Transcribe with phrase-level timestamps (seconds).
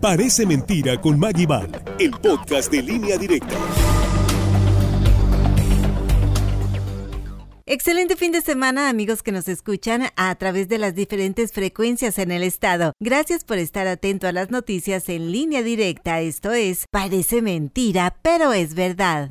[0.00, 3.56] Parece mentira con Maggie Val, el podcast de línea directa.
[7.64, 12.30] Excelente fin de semana amigos que nos escuchan a través de las diferentes frecuencias en
[12.30, 12.92] el estado.
[13.00, 16.20] Gracias por estar atento a las noticias en línea directa.
[16.20, 19.30] Esto es, parece mentira, pero es verdad.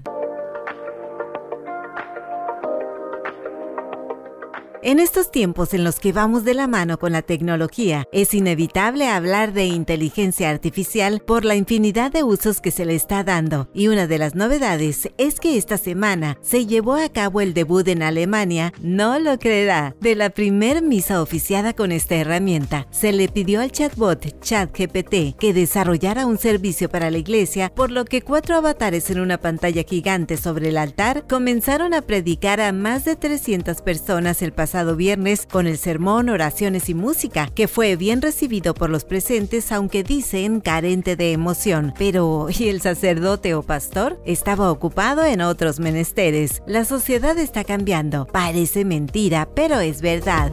[4.87, 9.07] En estos tiempos en los que vamos de la mano con la tecnología, es inevitable
[9.07, 13.67] hablar de inteligencia artificial por la infinidad de usos que se le está dando.
[13.73, 17.87] Y una de las novedades es que esta semana se llevó a cabo el debut
[17.87, 22.85] en Alemania, no lo creerá, de la primer misa oficiada con esta herramienta.
[22.91, 28.05] Se le pidió al chatbot ChatGPT que desarrollara un servicio para la iglesia, por lo
[28.05, 33.03] que cuatro avatares en una pantalla gigante sobre el altar comenzaron a predicar a más
[33.03, 38.21] de 300 personas el pasado viernes con el sermón, oraciones y música, que fue bien
[38.21, 41.93] recibido por los presentes, aunque dicen carente de emoción.
[41.97, 44.19] Pero, ¿y el sacerdote o pastor?
[44.25, 46.61] Estaba ocupado en otros menesteres.
[46.67, 48.25] La sociedad está cambiando.
[48.25, 50.51] Parece mentira, pero es verdad.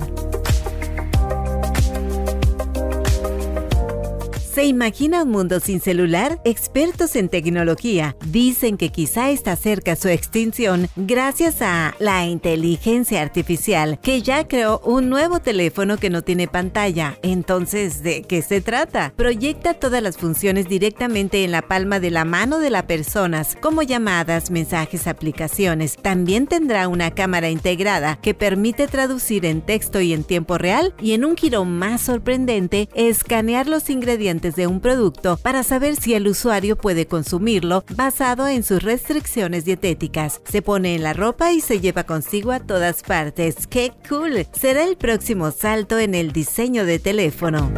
[4.54, 6.38] ¿Se imagina un mundo sin celular?
[6.44, 13.98] Expertos en tecnología dicen que quizá está cerca su extinción gracias a la inteligencia artificial,
[14.02, 17.16] que ya creó un nuevo teléfono que no tiene pantalla.
[17.22, 19.14] Entonces, ¿de qué se trata?
[19.16, 23.80] Proyecta todas las funciones directamente en la palma de la mano de las personas, como
[23.80, 25.96] llamadas, mensajes, aplicaciones.
[25.96, 31.12] También tendrá una cámara integrada que permite traducir en texto y en tiempo real y
[31.12, 36.26] en un giro más sorprendente, escanear los ingredientes de un producto para saber si el
[36.26, 40.40] usuario puede consumirlo basado en sus restricciones dietéticas.
[40.44, 43.66] Se pone en la ropa y se lleva consigo a todas partes.
[43.68, 44.46] ¡Qué cool!
[44.52, 47.70] Será el próximo salto en el diseño de teléfono.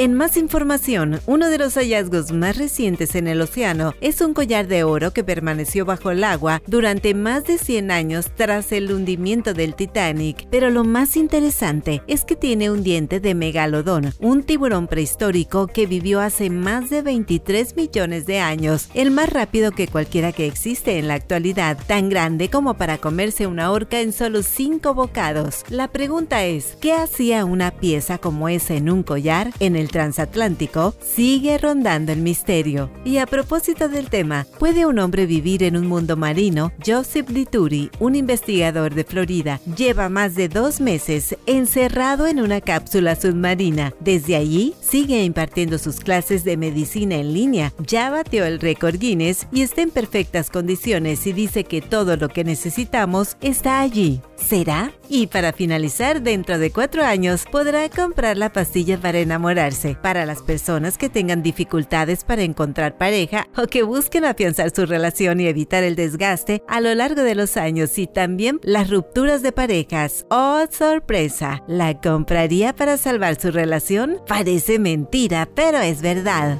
[0.00, 4.66] En más información, uno de los hallazgos más recientes en el océano es un collar
[4.66, 9.52] de oro que permaneció bajo el agua durante más de 100 años tras el hundimiento
[9.52, 10.48] del Titanic.
[10.50, 15.84] Pero lo más interesante es que tiene un diente de megalodón, un tiburón prehistórico que
[15.84, 20.98] vivió hace más de 23 millones de años, el más rápido que cualquiera que existe
[20.98, 25.62] en la actualidad, tan grande como para comerse una orca en solo 5 bocados.
[25.68, 30.94] La pregunta es, ¿qué hacía una pieza como esa en un collar en el transatlántico,
[31.00, 32.90] sigue rondando el misterio.
[33.04, 36.72] Y a propósito del tema, ¿puede un hombre vivir en un mundo marino?
[36.84, 43.16] Joseph Lituri, un investigador de Florida, lleva más de dos meses encerrado en una cápsula
[43.16, 43.92] submarina.
[44.00, 47.72] Desde allí, sigue impartiendo sus clases de medicina en línea.
[47.86, 52.28] Ya batió el récord Guinness y está en perfectas condiciones y dice que todo lo
[52.28, 54.20] que necesitamos está allí.
[54.50, 54.90] ¿Será?
[55.08, 59.94] Y para finalizar, dentro de cuatro años podrá comprar la pastilla para enamorarse.
[60.02, 65.38] Para las personas que tengan dificultades para encontrar pareja o que busquen afianzar su relación
[65.38, 69.52] y evitar el desgaste a lo largo de los años y también las rupturas de
[69.52, 70.26] parejas.
[70.30, 71.62] ¡Oh, sorpresa!
[71.68, 74.18] ¿La compraría para salvar su relación?
[74.26, 76.58] Parece mentira, pero es verdad.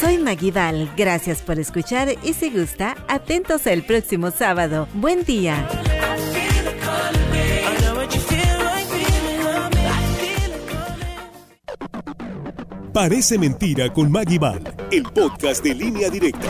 [0.00, 4.86] Soy Maguidal, gracias por escuchar y si gusta, atentos el próximo sábado.
[4.94, 5.68] Buen día.
[12.92, 14.38] Parece mentira con Maggie
[14.92, 16.48] el podcast de línea directa.